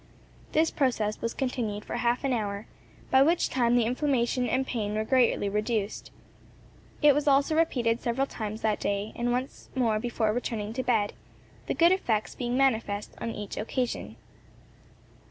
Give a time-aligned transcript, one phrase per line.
[0.53, 2.65] This process was continued for half an hour,
[3.11, 6.09] by which time the inflammation and pain were greatly reduced.
[7.03, 11.13] It was also repeated several times that day, and once more before retiring to bed,
[11.67, 14.15] the good effects being manifest on each occasion.